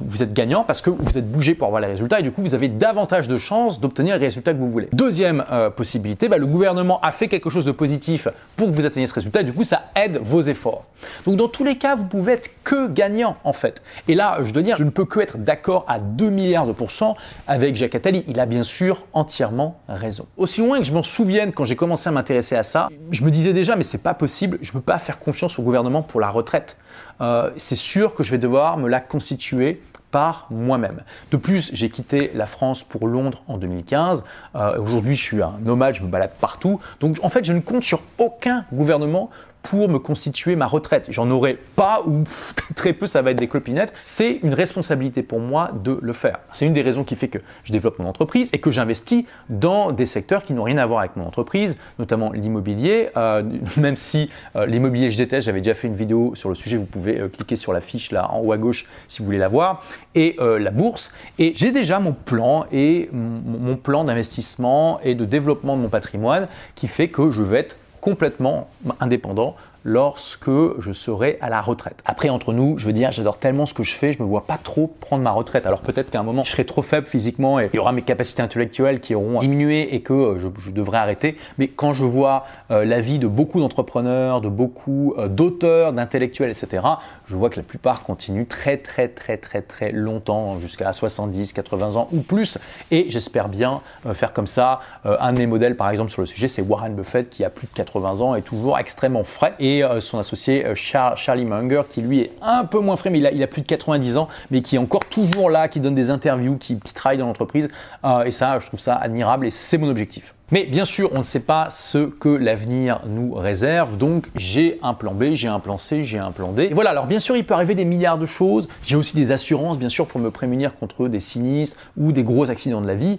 vous 0.00 0.22
êtes 0.22 0.32
gagnant 0.32 0.64
parce 0.64 0.80
que 0.80 0.90
vous 0.90 1.18
êtes 1.18 1.30
bougé 1.30 1.54
pour 1.54 1.66
avoir 1.66 1.80
les 1.80 1.88
résultats 1.88 2.20
et 2.20 2.22
du 2.22 2.32
coup 2.32 2.42
vous 2.42 2.54
avez 2.54 2.68
davantage 2.68 3.28
de 3.28 3.38
chances 3.38 3.80
d'obtenir 3.80 4.16
les 4.16 4.26
résultats 4.26 4.52
que 4.52 4.58
vous 4.58 4.70
voulez. 4.70 4.88
Deuxième 4.92 5.44
euh, 5.52 5.70
possibilité, 5.70 6.28
bah, 6.28 6.38
le 6.38 6.46
gouvernement 6.46 7.00
a 7.00 7.12
fait 7.12 7.28
quelque 7.28 7.50
chose 7.50 7.64
de 7.64 7.72
positif 7.72 8.28
pour 8.56 8.68
que 8.68 8.72
vous 8.72 8.86
atteigniez 8.86 9.06
ce 9.06 9.14
résultat 9.14 9.42
et 9.42 9.44
du 9.44 9.52
coup 9.52 9.64
ça 9.64 9.90
aide 9.94 10.18
vos 10.18 10.40
efforts. 10.40 10.84
Donc 11.26 11.36
dans 11.36 11.48
tous 11.48 11.64
les 11.64 11.76
cas, 11.76 11.94
vous 11.94 12.04
pouvez 12.04 12.34
être 12.34 12.50
que 12.64 12.88
gagnant 12.88 13.36
en 13.44 13.52
fait. 13.52 13.82
Et 14.08 14.14
là, 14.14 14.38
je 14.42 14.52
dois 14.52 14.62
dire, 14.62 14.76
je 14.76 14.84
ne 14.84 14.90
peux 14.90 15.04
que 15.04 15.20
être 15.20 15.38
d'accord 15.38 15.84
à 15.88 15.98
2 15.98 16.28
milliards 16.30 16.66
de 16.66 16.72
pourcents 16.72 17.16
avec 17.46 17.76
Jacques 17.76 17.94
Attali. 17.94 18.24
Il 18.28 18.40
a 18.40 18.46
bien 18.46 18.62
sûr 18.62 19.06
entièrement 19.12 19.80
raison. 19.88 20.26
Aussi 20.36 20.60
loin 20.60 20.78
que 20.78 20.84
je 20.84 20.92
m'en 20.92 21.02
souvienne 21.02 21.52
quand 21.52 21.64
j'ai 21.64 21.76
commencé 21.76 22.08
à 22.08 22.12
m'intéresser 22.12 22.56
à 22.56 22.62
ça, 22.62 22.88
je 23.10 23.24
me 23.24 23.30
disais 23.30 23.52
déjà 23.52 23.76
mais 23.76 23.84
c'est 23.84 24.02
pas 24.02 24.14
possible, 24.14 24.58
je 24.62 24.70
ne 24.70 24.74
peux 24.74 24.80
pas 24.80 24.98
faire 24.98 25.18
confiance 25.18 25.58
au 25.58 25.62
gouvernement 25.62 26.02
pour 26.02 26.20
la 26.20 26.28
retraite. 26.28 26.76
Euh, 27.20 27.50
c'est 27.56 27.76
sûr 27.76 28.14
que 28.14 28.24
je 28.24 28.30
vais 28.30 28.38
devoir 28.38 28.76
me 28.76 28.88
la 28.88 29.00
constituer 29.00 29.80
par 30.12 30.46
moi-même. 30.50 31.02
De 31.30 31.36
plus, 31.36 31.70
j'ai 31.72 31.88
quitté 31.88 32.30
la 32.34 32.46
France 32.46 32.84
pour 32.84 33.08
Londres 33.08 33.42
en 33.48 33.56
2015. 33.56 34.24
Euh, 34.54 34.78
aujourd'hui, 34.78 35.16
je 35.16 35.22
suis 35.22 35.42
un 35.42 35.54
nomade, 35.64 35.94
je 35.94 36.02
me 36.02 36.08
balade 36.08 36.32
partout. 36.38 36.78
Donc, 37.00 37.18
en 37.22 37.30
fait, 37.30 37.44
je 37.44 37.52
ne 37.52 37.60
compte 37.60 37.82
sur 37.82 38.00
aucun 38.18 38.66
gouvernement 38.72 39.30
pour 39.62 39.88
me 39.88 39.98
constituer 39.98 40.56
ma 40.56 40.66
retraite. 40.66 41.06
J'en 41.08 41.30
aurai 41.30 41.58
pas 41.76 42.02
ou 42.06 42.24
très 42.74 42.92
peu, 42.92 43.06
ça 43.06 43.22
va 43.22 43.30
être 43.30 43.38
des 43.38 43.48
clopinettes. 43.48 43.92
C'est 44.00 44.40
une 44.42 44.54
responsabilité 44.54 45.22
pour 45.22 45.40
moi 45.40 45.70
de 45.82 45.98
le 46.02 46.12
faire. 46.12 46.40
C'est 46.50 46.66
une 46.66 46.72
des 46.72 46.82
raisons 46.82 47.04
qui 47.04 47.16
fait 47.16 47.28
que 47.28 47.38
je 47.64 47.72
développe 47.72 47.98
mon 47.98 48.08
entreprise 48.08 48.50
et 48.52 48.58
que 48.58 48.70
j'investis 48.70 49.24
dans 49.48 49.92
des 49.92 50.06
secteurs 50.06 50.44
qui 50.44 50.52
n'ont 50.52 50.64
rien 50.64 50.78
à 50.78 50.86
voir 50.86 51.00
avec 51.00 51.16
mon 51.16 51.26
entreprise, 51.26 51.78
notamment 51.98 52.32
l'immobilier. 52.32 53.08
Euh, 53.16 53.42
même 53.76 53.96
si 53.96 54.30
euh, 54.56 54.66
l'immobilier 54.66 55.10
je 55.10 55.16
déteste, 55.16 55.46
j'avais 55.46 55.60
déjà 55.60 55.74
fait 55.74 55.88
une 55.88 55.96
vidéo 55.96 56.34
sur 56.34 56.48
le 56.48 56.54
sujet, 56.54 56.76
vous 56.76 56.84
pouvez 56.84 57.20
euh, 57.20 57.28
cliquer 57.28 57.56
sur 57.56 57.72
la 57.72 57.80
fiche 57.80 58.10
là 58.10 58.30
en 58.32 58.40
haut 58.40 58.52
à 58.52 58.58
gauche 58.58 58.86
si 59.08 59.20
vous 59.20 59.26
voulez 59.26 59.38
la 59.38 59.48
voir, 59.48 59.82
et 60.14 60.36
la 60.38 60.70
bourse. 60.70 61.12
Et 61.38 61.52
j'ai 61.54 61.72
déjà 61.72 61.98
mon 61.98 62.12
plan 62.12 62.66
et 62.72 63.08
mon 63.12 63.76
plan 63.76 64.04
d'investissement 64.04 65.00
et 65.02 65.14
de 65.14 65.24
développement 65.24 65.76
de 65.76 65.82
mon 65.82 65.88
patrimoine 65.88 66.48
qui 66.74 66.88
fait 66.88 67.08
que 67.08 67.30
je 67.30 67.42
vais 67.42 67.58
être 67.58 67.78
complètement 68.02 68.68
indépendant 69.00 69.56
lorsque 69.84 70.50
je 70.78 70.92
serai 70.92 71.38
à 71.40 71.50
la 71.50 71.60
retraite. 71.60 72.02
Après, 72.04 72.28
entre 72.28 72.52
nous, 72.52 72.78
je 72.78 72.86
veux 72.86 72.92
dire, 72.92 73.12
j'adore 73.12 73.38
tellement 73.38 73.66
ce 73.66 73.74
que 73.74 73.82
je 73.82 73.94
fais, 73.94 74.12
je 74.12 74.22
me 74.22 74.26
vois 74.26 74.46
pas 74.46 74.58
trop 74.58 74.86
prendre 74.86 75.22
ma 75.22 75.30
retraite. 75.30 75.66
Alors 75.66 75.80
peut-être 75.80 76.10
qu'à 76.10 76.20
un 76.20 76.22
moment, 76.22 76.44
je 76.44 76.50
serai 76.50 76.64
trop 76.64 76.82
faible 76.82 77.06
physiquement 77.06 77.58
et 77.60 77.68
il 77.72 77.76
y 77.76 77.78
aura 77.78 77.92
mes 77.92 78.02
capacités 78.02 78.42
intellectuelles 78.42 79.00
qui 79.00 79.14
auront 79.14 79.38
diminué 79.38 79.94
et 79.94 80.00
que 80.00 80.12
euh, 80.12 80.38
je, 80.38 80.70
devrais 80.70 80.98
arrêter. 80.98 81.36
Mais 81.58 81.68
quand 81.68 81.92
je 81.92 82.04
vois 82.04 82.44
euh, 82.70 82.84
la 82.84 83.00
vie 83.00 83.18
de 83.18 83.26
beaucoup 83.26 83.60
d'entrepreneurs, 83.60 84.40
de 84.40 84.48
beaucoup 84.48 85.14
euh, 85.18 85.28
d'auteurs, 85.28 85.92
d'intellectuels, 85.92 86.50
etc., 86.50 86.86
je 87.26 87.36
vois 87.36 87.50
que 87.50 87.56
la 87.56 87.62
plupart 87.62 88.02
continuent 88.02 88.46
très, 88.46 88.76
très, 88.76 89.08
très, 89.08 89.36
très, 89.36 89.62
très 89.62 89.92
longtemps, 89.92 90.58
jusqu'à 90.60 90.92
70, 90.92 91.52
80 91.52 91.96
ans 91.96 92.08
ou 92.12 92.20
plus. 92.20 92.58
Et 92.90 93.06
j'espère 93.08 93.48
bien 93.48 93.80
faire 94.12 94.32
comme 94.32 94.46
ça. 94.46 94.80
un 95.04 95.32
de 95.32 95.38
mes 95.38 95.46
modèles, 95.46 95.76
par 95.76 95.90
exemple, 95.90 96.10
sur 96.10 96.20
le 96.20 96.26
sujet, 96.26 96.48
c'est 96.48 96.62
Warren 96.62 96.94
Buffett 96.94 97.30
qui 97.30 97.44
a 97.44 97.50
plus 97.50 97.66
de 97.66 97.72
80 97.72 98.20
ans 98.20 98.34
et 98.34 98.42
toujours 98.42 98.78
extrêmement 98.78 99.24
frais. 99.24 99.54
Euh, 99.80 100.00
son 100.00 100.18
associé 100.18 100.66
euh, 100.66 100.74
Charlie 100.74 101.44
Munger, 101.44 101.82
qui 101.88 102.02
lui 102.02 102.20
est 102.20 102.32
un 102.42 102.64
peu 102.64 102.78
moins 102.80 102.96
frais, 102.96 103.10
mais 103.10 103.18
il 103.18 103.42
a, 103.42 103.46
plus 103.46 103.62
de 103.62 103.66
90 103.66 104.16
ans, 104.16 104.28
mais 104.50 104.60
qui 104.60 104.76
est 104.76 104.78
encore 104.78 105.04
toujours 105.04 105.48
là, 105.50 105.68
qui 105.68 105.80
donne 105.80 105.94
des 105.94 106.10
interviews, 106.10 106.56
qui, 106.56 106.76
travaille 106.78 107.18
dans 107.18 107.26
l'entreprise. 107.26 107.68
Euh, 108.04 108.24
et 108.24 108.32
ça, 108.32 108.58
je 108.58 108.66
trouve 108.66 108.80
ça 108.80 108.96
admirable 108.96 109.46
et 109.46 109.50
c'est 109.50 109.78
mon 109.78 109.88
objectif. 109.88 110.34
Mais 110.50 110.64
bien 110.64 110.84
sûr, 110.84 111.10
on 111.14 111.20
ne 111.20 111.24
sait 111.24 111.40
pas 111.40 111.70
ce 111.70 112.06
que 112.06 112.28
l'avenir 112.28 113.00
nous 113.06 113.32
réserve, 113.32 113.96
donc 113.96 114.26
j'ai 114.36 114.78
un 114.82 114.92
plan 114.92 115.14
B, 115.14 115.32
j'ai 115.32 115.48
un 115.48 115.60
plan 115.60 115.78
C, 115.78 116.04
j'ai 116.04 116.18
un 116.18 116.30
plan 116.30 116.52
D. 116.52 116.70
Voilà, 116.74 116.90
alors 116.90 117.06
bien 117.06 117.20
sûr, 117.20 117.36
il 117.36 117.46
peut 117.46 117.54
arriver 117.54 117.74
des 117.74 117.86
milliards 117.86 118.18
de 118.18 118.26
choses. 118.26 118.68
J'ai 118.84 118.96
aussi 118.96 119.16
des 119.16 119.32
assurances, 119.32 119.78
bien 119.78 119.88
sûr, 119.88 120.06
pour 120.06 120.20
me 120.20 120.30
prémunir 120.30 120.74
contre 120.74 121.08
des 121.08 121.20
sinistres 121.20 121.78
ou 121.96 122.12
des 122.12 122.22
gros 122.22 122.50
accidents 122.50 122.82
de 122.82 122.86
la 122.86 122.96
vie. 122.96 123.18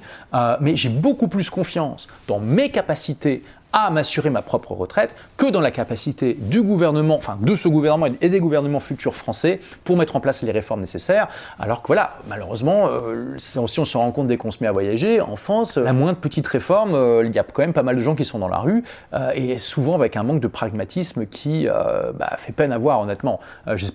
mais 0.61 0.75
j'ai 0.75 0.89
beaucoup 0.89 1.27
plus 1.27 1.49
confiance 1.49 2.07
dans 2.27 2.39
mes 2.39 2.69
capacités 2.69 3.41
à 3.73 3.89
m'assurer 3.89 4.29
ma 4.29 4.43
propre 4.43 4.73
retraite 4.73 5.15
que 5.35 5.47
dans 5.47 5.59
la 5.59 5.71
capacité 5.71 6.37
du 6.39 6.61
gouvernement, 6.61 7.15
enfin 7.15 7.37
de 7.41 7.55
ce 7.55 7.67
gouvernement 7.67 8.07
et 8.21 8.29
des 8.29 8.39
gouvernements 8.39 8.79
futurs 8.79 9.15
français 9.15 9.59
pour 9.83 9.97
mettre 9.97 10.15
en 10.15 10.19
place 10.19 10.43
les 10.43 10.51
réformes 10.51 10.79
nécessaires. 10.79 11.27
Alors 11.59 11.81
que 11.81 11.87
voilà, 11.87 12.13
malheureusement, 12.27 12.87
euh, 12.87 13.33
si 13.37 13.57
on 13.57 13.67
se 13.67 13.97
rend 13.97 14.11
compte 14.11 14.27
dès 14.27 14.37
qu'on 14.37 14.51
se 14.51 14.59
met 14.61 14.67
à 14.67 14.71
voyager, 14.71 15.19
en 15.19 15.35
France, 15.35 15.77
la 15.77 15.91
moindre 15.91 16.19
petite 16.19 16.47
réforme, 16.47 16.93
euh, 16.93 17.25
il 17.25 17.33
y 17.33 17.39
a 17.39 17.43
quand 17.43 17.63
même 17.63 17.73
pas 17.73 17.83
mal 17.83 17.95
de 17.95 18.01
gens 18.01 18.15
qui 18.15 18.25
sont 18.25 18.39
dans 18.39 18.47
la 18.47 18.59
rue 18.59 18.83
euh, 19.13 19.31
et 19.33 19.57
souvent 19.57 19.95
avec 19.95 20.15
un 20.17 20.23
manque 20.23 20.39
de 20.39 20.47
pragmatisme 20.47 21.25
qui 21.25 21.67
bah, 22.15 22.33
fait 22.37 22.51
peine 22.51 22.71
à 22.71 22.77
voir 22.77 23.01
honnêtement. 23.01 23.39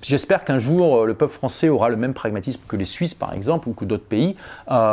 J'espère 0.02 0.44
qu'un 0.44 0.58
jour 0.58 1.06
le 1.06 1.14
peuple 1.14 1.32
français 1.32 1.68
aura 1.68 1.88
le 1.88 1.96
même 1.96 2.14
pragmatisme 2.14 2.62
que 2.66 2.76
les 2.76 2.84
Suisses 2.84 3.14
par 3.14 3.32
exemple 3.32 3.68
ou 3.68 3.74
que 3.74 3.84
d'autres 3.84 4.04
pays, 4.04 4.36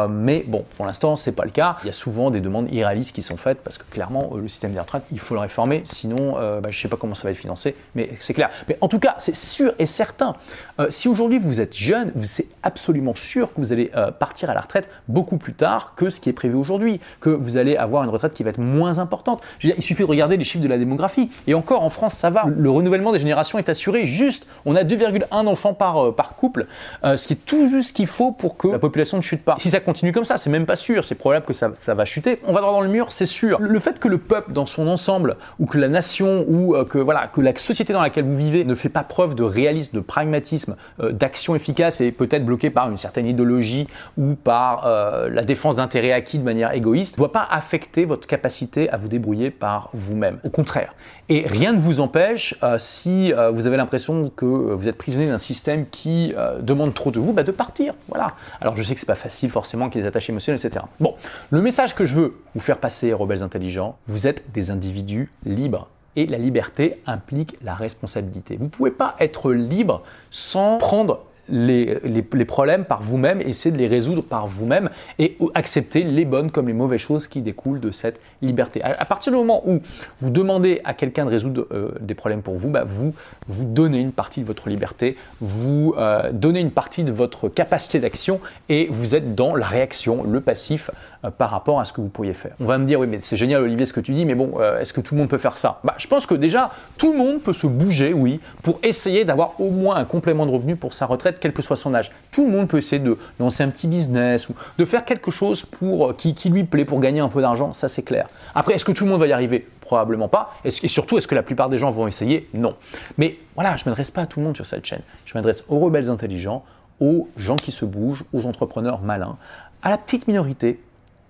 mais 0.10 0.44
bon, 0.48 0.64
pour 0.78 0.86
l'instant 0.86 1.16
c'est 1.16 1.32
pas 1.32 1.46
le 1.46 1.52
cas. 1.52 1.78
Il 1.84 1.88
y 1.88 1.90
a 1.90 1.94
souvent 1.94 2.30
des 2.30 2.42
demandes 2.42 2.72
irréalistes 2.72 3.16
qui 3.16 3.24
sont 3.24 3.38
faites 3.38 3.60
parce 3.64 3.78
que 3.78 3.86
clairement 3.90 4.32
le 4.36 4.48
système 4.48 4.75
retraites, 4.82 5.04
il 5.12 5.20
faut 5.20 5.36
le 5.36 5.40
réformer, 5.40 5.82
sinon 5.86 6.36
euh, 6.38 6.60
bah, 6.60 6.70
je 6.72 6.78
ne 6.78 6.82
sais 6.82 6.88
pas 6.88 6.98
comment 6.98 7.16
ça 7.16 7.28
va 7.28 7.32
être 7.32 7.38
financé, 7.38 7.76
mais 7.96 8.10
c'est 8.20 8.34
clair. 8.34 8.50
Mais 8.68 8.78
en 8.82 8.88
tout 8.88 9.00
cas, 9.00 9.16
c'est 9.18 9.36
sûr 9.36 9.74
et 9.80 9.86
certain, 9.86 10.36
euh, 10.80 10.88
si 10.90 11.08
aujourd'hui 11.08 11.40
vous 11.40 11.62
êtes 11.62 11.76
jeune, 11.76 12.12
c'est 12.24 12.48
absolument 12.64 13.16
sûr 13.16 13.54
que 13.54 13.62
vous 13.62 13.72
allez 13.72 13.92
euh, 13.96 14.12
partir 14.12 14.50
à 14.50 14.54
la 14.54 14.62
retraite 14.62 14.90
beaucoup 15.08 15.38
plus 15.38 15.54
tard 15.54 15.94
que 15.96 16.10
ce 16.10 16.20
qui 16.20 16.30
est 16.30 16.34
prévu 16.34 16.56
aujourd'hui, 16.56 17.00
que 17.20 17.30
vous 17.30 17.58
allez 17.58 17.76
avoir 17.78 18.04
une 18.04 18.10
retraite 18.10 18.34
qui 18.34 18.44
va 18.44 18.50
être 18.50 18.60
moins 18.60 19.00
importante. 19.00 19.42
il 19.64 19.82
suffit 19.82 20.04
de 20.04 20.08
regarder 20.08 20.38
les 20.38 20.44
chiffres 20.44 20.64
de 20.64 20.70
la 20.70 20.78
démographie, 20.78 21.30
et 21.48 21.54
encore 21.54 21.84
en 21.84 21.90
France 21.90 22.14
ça 22.14 22.30
va, 22.30 22.46
le 22.46 22.70
renouvellement 22.70 23.12
des 23.12 23.20
générations 23.20 23.58
est 23.58 23.70
assuré 23.70 24.06
juste, 24.06 24.48
on 24.66 24.76
a 24.76 24.84
2,1 24.84 25.26
enfants 25.32 25.74
par, 25.74 26.14
par 26.14 26.36
couple, 26.36 26.68
ce 27.04 27.28
qui 27.28 27.34
est 27.34 27.46
tout 27.46 27.70
juste 27.70 27.86
ce 27.86 27.94
qu'il 27.94 28.08
faut 28.08 28.32
pour 28.32 28.58
que 28.58 28.68
la 28.68 28.80
population 28.80 29.18
ne 29.18 29.22
chute 29.22 29.44
pas. 29.44 29.56
Si 29.58 29.70
ça 29.70 29.80
continue 29.80 30.12
comme 30.12 30.26
ça, 30.26 30.38
c'est 30.38 30.50
même 30.50 30.66
pas 30.66 30.76
sûr, 30.76 31.06
c'est 31.06 31.16
probable 31.16 31.46
que 31.46 31.54
ça, 31.54 31.72
ça 31.80 31.94
va 31.94 32.06
chuter. 32.06 32.40
On 32.46 32.54
va 32.54 32.62
droit 32.62 32.74
dans 32.74 32.82
le 32.82 32.90
mur, 32.90 33.12
c'est 33.12 33.26
sûr. 33.26 33.60
Le 33.60 33.80
fait 33.80 34.00
que 34.00 34.08
le 34.08 34.18
peuple 34.18 34.54
dans 34.54 34.65
son 34.66 34.88
ensemble, 34.88 35.38
ou 35.60 35.66
que 35.66 35.78
la 35.78 35.88
nation, 35.88 36.46
ou 36.48 36.76
que, 36.86 36.98
voilà, 36.98 37.28
que 37.28 37.42
la 37.42 37.56
société 37.56 37.94
dans 37.94 38.02
laquelle 38.02 38.26
vous 38.26 38.38
vivez 38.38 38.66
ne 38.66 38.76
fait 38.76 38.90
pas 38.90 39.04
preuve 39.04 39.36
de 39.36 39.44
réalisme, 39.44 39.96
de 39.96 40.02
pragmatisme, 40.02 40.76
d'action 41.00 41.56
efficace 41.56 42.02
et 42.02 42.12
peut-être 42.12 42.46
bloquée 42.46 42.70
par 42.70 42.90
une 42.90 42.98
certaine 42.98 43.26
idéologie 43.26 43.88
ou 44.18 44.36
par 44.36 44.88
la 45.30 45.44
défense 45.44 45.78
d'intérêts 45.78 46.12
acquis 46.12 46.38
de 46.38 46.44
manière 46.44 46.74
égoïste, 46.74 47.16
ne 47.16 47.20
doit 47.20 47.32
pas 47.32 47.48
affecter 47.50 48.06
votre 48.06 48.28
capacité 48.28 48.90
à 48.90 48.98
vous 48.98 49.08
débrouiller 49.08 49.52
par 49.52 49.90
vous-même. 49.94 50.40
Au 50.44 50.50
contraire. 50.50 50.94
Et 51.28 51.48
rien 51.48 51.74
ne 51.74 51.80
vous 51.80 52.02
empêche, 52.02 52.56
si 52.78 53.34
vous 53.54 53.68
avez 53.68 53.78
l'impression 53.78 54.32
que 54.36 54.46
vous 54.46 54.88
êtes 54.88 54.98
prisonnier 54.98 55.28
d'un 55.28 55.38
système 55.38 55.86
qui 55.90 56.34
demande 56.62 56.94
trop 56.94 57.12
de 57.12 57.20
vous, 57.20 57.34
bah, 57.34 57.44
de 57.44 57.52
partir. 57.52 57.94
Voilà. 58.10 58.28
Alors 58.62 58.76
je 58.78 58.84
sais 58.84 58.94
que 58.94 59.00
c'est 59.00 59.06
pas 59.06 59.16
facile 59.16 59.50
forcément 59.50 59.90
qu'il 59.90 60.00
y 60.00 60.00
ait 60.00 60.04
des 60.04 60.10
attaches 60.10 60.30
émotionnelles, 60.30 60.60
etc. 60.64 60.86
Bon, 61.00 61.16
le 61.50 61.62
message 61.62 61.96
que 61.96 62.06
je 62.06 62.14
veux 62.14 62.36
vous 62.54 62.62
faire 62.62 62.78
passer, 62.78 63.12
rebelles 63.12 63.44
intelligents, 63.44 63.98
vous 64.08 64.28
êtes 64.28 64.44
des 64.56 64.72
individus 64.72 65.30
libres. 65.46 65.88
Et 66.16 66.26
la 66.26 66.38
liberté 66.38 66.96
implique 67.06 67.58
la 67.62 67.76
responsabilité. 67.76 68.56
Vous 68.56 68.66
ne 68.66 68.70
pouvez 68.70 68.92
pas 68.92 69.16
être 69.20 69.52
libre 69.52 70.02
sans 70.32 70.78
prendre 70.78 71.20
les, 71.50 72.00
les, 72.04 72.46
problèmes 72.46 72.86
par 72.86 73.02
vous-même, 73.04 73.42
essayer 73.42 73.72
de 73.72 73.78
les 73.78 73.88
résoudre 73.88 74.24
par 74.24 74.48
vous-même 74.48 74.90
et 75.20 75.38
accepter 75.54 76.04
les 76.04 76.26
bonnes 76.26 76.52
comme 76.52 76.68
les 76.68 76.74
mauvaises 76.74 77.00
choses 77.00 77.28
qui 77.28 77.42
découlent 77.42 77.80
de 77.80 77.92
cette 77.92 78.20
liberté. 78.42 78.82
À, 78.84 79.06
partir 79.06 79.32
du 79.32 79.38
moment 79.38 79.62
où 79.68 79.82
vous 80.22 80.30
demandez 80.30 80.82
à 80.84 80.94
quelqu'un 80.94 81.26
de 81.26 81.30
résoudre 81.30 81.68
euh, 81.72 81.92
des 82.00 82.16
problèmes 82.16 82.42
pour 82.42 82.56
vous, 82.56 82.70
bah 82.70 82.84
vous, 82.86 83.14
vous 83.48 83.66
donnez 83.66 84.00
une 84.00 84.12
partie 84.12 84.42
de 84.42 84.46
votre 84.46 84.70
liberté, 84.70 85.18
vous 85.42 85.94
euh, 85.98 86.32
donnez 86.32 86.60
une 86.60 86.72
partie 86.72 87.04
de 87.04 87.12
votre 87.12 87.50
capacité 87.50 88.00
d'action 88.00 88.40
et 88.70 88.88
vous 88.90 89.16
êtes 89.16 89.36
dans 89.36 89.56
la 89.56 89.68
réaction, 89.68 90.24
le 90.24 90.42
passif 90.42 90.90
par 91.32 91.50
rapport 91.50 91.80
à 91.80 91.86
ce 91.86 91.94
que 91.94 92.02
vous 92.02 92.10
pourriez 92.10 92.34
faire. 92.34 92.54
On 92.60 92.66
va 92.66 92.78
me 92.78 92.86
dire, 92.86 93.00
oui, 93.00 93.08
mais 93.08 93.20
c'est 93.22 93.38
génial 93.38 93.62
Olivier 93.62 93.86
ce 93.86 93.94
que 93.94 94.00
tu 94.00 94.12
dis, 94.12 94.26
mais 94.26 94.36
bon, 94.36 94.60
est-ce 94.80 94.94
que 94.94 95.02
tout 95.02 95.16
le 95.16 95.22
monde 95.22 95.30
peut 95.30 95.38
faire 95.38 95.58
ça? 95.58 95.80
Bah, 95.84 95.96
Je 95.98 96.08
pense 96.08 96.26
que 96.26 96.36
déjà, 96.36 96.72
tout 96.98 97.12
le 97.14 97.18
monde 97.18 97.42
peut 97.42 97.54
se 97.54 97.68
bouger, 97.68 98.14
oui, 98.14 98.40
pour 98.62 98.80
essayer 98.84 99.26
d'avoir 99.26 99.60
au 99.60 99.70
moins 99.70 99.96
un 99.96 100.06
complément 100.06 100.46
de 100.46 100.52
revenu 100.52 100.76
pour 100.76 100.94
sa 100.94 101.06
retraite 101.06 101.38
quel 101.40 101.54
que 101.54 101.62
soit 101.62 101.76
son 101.76 101.94
âge. 101.94 102.12
Tout 102.32 102.46
le 102.46 102.52
monde 102.52 102.68
peut 102.68 102.78
essayer 102.78 103.02
de 103.02 103.18
lancer 103.40 103.64
un 103.64 103.70
petit 103.70 103.88
business 103.88 104.50
ou 104.50 104.56
de 104.78 104.86
faire 104.86 105.06
quelque 105.06 105.32
chose 105.32 105.66
pour, 105.66 106.10
euh, 106.10 106.14
qui, 106.14 106.50
lui 106.50 106.64
plaît 106.64 106.86
pour 106.86 107.00
gagner 107.00 107.20
un 107.20 107.30
peu 107.30 107.42
d'argent, 107.42 107.74
ça 107.74 107.88
c'est 107.88 108.04
clair. 108.04 108.28
Après, 108.54 108.74
est-ce 108.74 108.86
que 108.86 108.92
tout 108.92 109.06
le 109.06 109.12
monde 109.12 109.20
va 109.20 109.28
y 109.28 109.34
arriver? 109.34 109.68
Probablement 109.82 110.28
pas. 110.28 110.54
Et 110.64 110.70
surtout, 110.72 111.18
est-ce 111.18 111.28
que 111.28 111.36
la 111.36 111.44
plupart 111.44 111.70
des 111.70 111.78
gens 111.78 111.92
vont 111.92 112.08
essayer? 112.08 112.50
Non. 112.54 112.76
Mais 113.18 113.38
voilà, 113.54 113.78
je 113.78 113.84
ne 113.86 113.90
m'adresse 113.90 114.12
pas 114.12 114.22
à 114.22 114.26
tout 114.26 114.40
le 114.40 114.46
monde 114.46 114.56
sur 114.56 114.66
cette 114.66 114.86
chaîne. 114.86 115.02
Je 115.26 115.34
m'adresse 115.36 115.64
aux 115.70 115.80
rebelles 115.80 116.10
intelligents, 116.10 116.64
aux 117.00 117.28
gens 117.38 117.56
qui 117.56 117.72
se 117.72 117.86
bougent, 117.86 118.24
aux 118.34 118.46
entrepreneurs 118.46 119.02
malins, 119.02 119.38
à 119.84 119.90
la 119.90 119.98
petite 119.98 120.28
minorité 120.28 120.80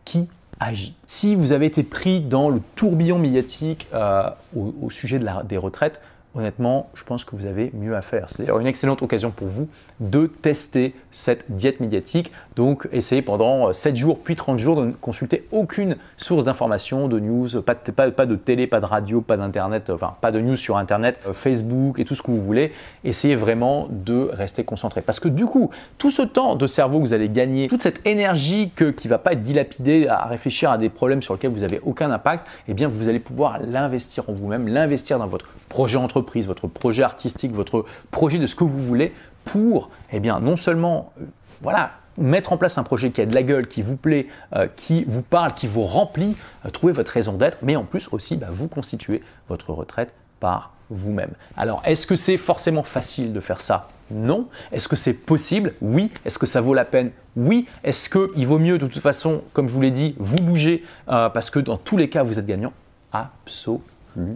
qui 0.05 0.27
agit. 0.59 0.95
Si 1.05 1.35
vous 1.35 1.51
avez 1.51 1.65
été 1.65 1.83
pris 1.83 2.21
dans 2.21 2.49
le 2.49 2.61
tourbillon 2.75 3.19
médiatique 3.19 3.87
euh, 3.93 4.29
au, 4.55 4.89
sujet 4.89 5.19
des 5.43 5.57
retraites, 5.57 5.99
honnêtement, 6.35 6.89
je 6.93 7.03
pense 7.03 7.23
que 7.23 7.35
vous 7.35 7.45
avez 7.45 7.71
mieux 7.73 7.95
à 7.95 8.01
faire. 8.01 8.25
C'est 8.27 8.49
une 8.49 8.67
excellente 8.67 9.01
occasion 9.01 9.31
pour 9.31 9.47
vous 9.47 9.67
de 10.01 10.27
tester 10.27 10.93
cette 11.11 11.45
diète 11.49 11.79
médiatique. 11.79 12.31
Donc, 12.55 12.87
essayez 12.91 13.21
pendant 13.21 13.71
7 13.71 13.93
euh, 13.93 13.97
jours, 13.97 14.19
puis 14.19 14.35
30 14.35 14.59
jours 14.59 14.75
de 14.75 14.85
ne 14.87 14.91
consulter 14.91 15.47
aucune 15.51 15.95
source 16.17 16.43
d'information, 16.43 17.07
de 17.07 17.19
news, 17.19 17.61
pas 17.61 17.75
de, 18.25 18.35
télé, 18.35 18.67
pas 18.67 18.81
de 18.81 18.85
radio, 18.85 19.21
pas 19.21 19.37
d'internet, 19.37 19.89
enfin, 19.89 20.15
pas 20.19 20.31
de 20.31 20.41
news 20.41 20.57
sur 20.57 20.77
internet, 20.77 21.19
euh, 21.25 21.33
Facebook 21.33 21.99
et 21.99 22.05
tout 22.05 22.15
ce 22.15 22.21
que 22.21 22.31
vous 22.31 22.41
voulez. 22.41 22.73
Essayez 23.05 23.35
vraiment 23.35 23.87
de 23.89 24.29
rester 24.33 24.65
concentré. 24.65 25.01
Parce 25.01 25.21
que 25.21 25.29
du 25.29 25.45
coup, 25.45 25.69
tout 25.97 26.11
ce 26.11 26.21
temps 26.21 26.55
de 26.55 26.67
cerveau 26.67 26.97
que 26.99 27.03
vous 27.03 27.13
allez 27.13 27.29
gagner, 27.29 27.67
toute 27.67 27.81
cette 27.81 28.05
énergie 28.05 28.71
que, 28.75 28.91
qui 28.91 29.07
ne 29.07 29.11
va 29.11 29.19
pas 29.19 29.33
être 29.33 29.41
dilapidée 29.41 30.07
à 30.09 30.25
réfléchir 30.25 30.69
à 30.69 30.77
des 30.77 30.89
problèmes 30.89 31.21
sur 31.21 31.33
lesquels 31.33 31.51
vous 31.51 31.61
n'avez 31.61 31.79
aucun 31.83 32.11
impact, 32.11 32.45
eh 32.67 32.73
bien, 32.73 32.89
vous 32.89 33.07
allez 33.07 33.19
pouvoir 33.19 33.59
l'investir 33.65 34.29
en 34.29 34.33
vous-même, 34.33 34.67
l'investir 34.67 35.19
dans 35.19 35.27
votre 35.27 35.47
projet 35.69 35.97
votre 36.45 36.67
projet 36.67 37.03
artistique, 37.03 37.53
votre 37.53 37.85
projet 38.11 38.37
de 38.37 38.45
ce 38.45 38.55
que 38.55 38.63
vous 38.63 38.81
voulez 38.81 39.13
pour, 39.45 39.89
eh 40.11 40.19
bien, 40.19 40.39
non 40.39 40.57
seulement, 40.57 41.13
euh, 41.21 41.25
voilà, 41.61 41.91
mettre 42.17 42.53
en 42.53 42.57
place 42.57 42.77
un 42.77 42.83
projet 42.83 43.11
qui 43.11 43.21
a 43.21 43.25
de 43.25 43.35
la 43.35 43.43
gueule, 43.43 43.67
qui 43.67 43.81
vous 43.81 43.95
plaît, 43.95 44.27
euh, 44.55 44.67
qui 44.75 45.03
vous 45.05 45.21
parle, 45.21 45.53
qui 45.53 45.67
vous 45.67 45.83
remplit, 45.83 46.35
euh, 46.65 46.69
trouver 46.69 46.93
votre 46.93 47.11
raison 47.11 47.33
d'être, 47.33 47.59
mais 47.61 47.75
en 47.75 47.83
plus 47.83 48.09
aussi 48.11 48.35
bah, 48.35 48.47
vous 48.51 48.67
constituer 48.67 49.21
votre 49.47 49.71
retraite 49.71 50.13
par 50.39 50.73
vous-même. 50.89 51.31
Alors, 51.57 51.81
est-ce 51.85 52.05
que 52.05 52.15
c'est 52.15 52.37
forcément 52.37 52.83
facile 52.83 53.33
de 53.33 53.39
faire 53.39 53.61
ça? 53.61 53.89
Non. 54.11 54.47
Est-ce 54.71 54.87
que 54.87 54.95
c'est 54.95 55.13
possible? 55.13 55.73
Oui. 55.81 56.11
Est-ce 56.25 56.37
que 56.37 56.45
ça 56.45 56.61
vaut 56.61 56.75
la 56.75 56.85
peine? 56.85 57.11
Oui. 57.35 57.67
Est-ce 57.83 58.09
qu'il 58.09 58.45
vaut 58.45 58.59
mieux 58.59 58.77
de 58.77 58.85
toute 58.85 59.01
façon, 59.01 59.41
comme 59.51 59.67
je 59.67 59.73
vous 59.73 59.81
l'ai 59.81 59.89
dit, 59.89 60.15
vous 60.19 60.37
bouger 60.43 60.83
parce 61.07 61.49
que 61.49 61.57
dans 61.57 61.77
tous 61.77 61.97
les 61.97 62.07
cas, 62.07 62.21
vous 62.21 62.37
êtes 62.37 62.45
gagnant? 62.45 62.71
Absolument. 63.11 64.35